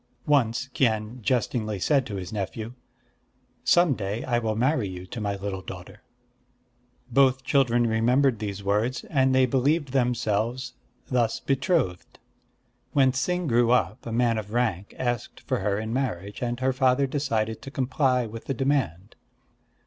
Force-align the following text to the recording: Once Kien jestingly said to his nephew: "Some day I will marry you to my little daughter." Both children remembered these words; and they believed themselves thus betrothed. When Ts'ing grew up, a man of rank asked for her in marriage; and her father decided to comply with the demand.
Once 0.25 0.67
Kien 0.73 1.21
jestingly 1.21 1.77
said 1.77 2.07
to 2.07 2.15
his 2.15 2.33
nephew: 2.33 2.73
"Some 3.63 3.93
day 3.93 4.23
I 4.23 4.39
will 4.39 4.55
marry 4.55 4.87
you 4.89 5.05
to 5.05 5.21
my 5.21 5.35
little 5.35 5.61
daughter." 5.61 6.01
Both 7.11 7.43
children 7.43 7.85
remembered 7.85 8.39
these 8.39 8.63
words; 8.63 9.03
and 9.11 9.35
they 9.35 9.45
believed 9.45 9.91
themselves 9.91 10.73
thus 11.05 11.39
betrothed. 11.39 12.17
When 12.93 13.11
Ts'ing 13.11 13.45
grew 13.45 13.69
up, 13.69 14.03
a 14.07 14.11
man 14.11 14.39
of 14.39 14.53
rank 14.53 14.95
asked 14.97 15.41
for 15.41 15.59
her 15.59 15.77
in 15.77 15.93
marriage; 15.93 16.41
and 16.41 16.59
her 16.61 16.73
father 16.73 17.05
decided 17.05 17.61
to 17.61 17.69
comply 17.69 18.25
with 18.25 18.45
the 18.45 18.55
demand. 18.55 19.15